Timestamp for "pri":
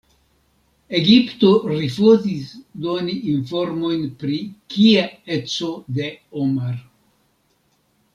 4.23-4.39